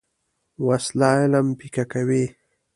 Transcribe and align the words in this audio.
وسله 0.67 1.09
علم 1.19 1.47
پیکه 1.59 1.83
کوي 1.91 2.23